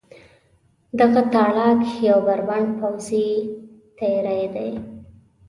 [0.99, 3.27] دغه تاړاک یو بربنډ پوځي
[3.99, 4.69] تېری دی.